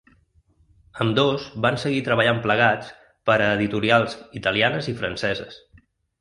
[1.03, 2.89] Ambdós van seguir treballant plegats
[3.31, 5.63] per a editorials italianes i franceses.